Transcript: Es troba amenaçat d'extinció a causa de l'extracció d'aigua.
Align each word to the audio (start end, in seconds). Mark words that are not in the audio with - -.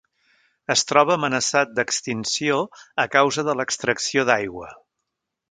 Es 0.75 0.83
troba 0.91 1.13
amenaçat 1.17 1.75
d'extinció 1.79 2.57
a 3.05 3.07
causa 3.17 3.45
de 3.51 3.57
l'extracció 3.61 4.27
d'aigua. 4.33 4.73